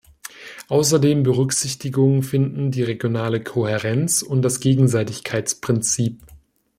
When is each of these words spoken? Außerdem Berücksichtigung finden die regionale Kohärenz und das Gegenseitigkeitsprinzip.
Außerdem 0.67 1.21
Berücksichtigung 1.21 2.23
finden 2.23 2.71
die 2.71 2.81
regionale 2.81 3.39
Kohärenz 3.39 4.23
und 4.23 4.41
das 4.41 4.59
Gegenseitigkeitsprinzip. 4.59 6.23